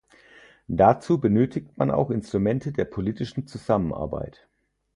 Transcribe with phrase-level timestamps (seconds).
[0.67, 4.49] Dazu benötigt man auch Instrumente der politischen Zusammenarbeit.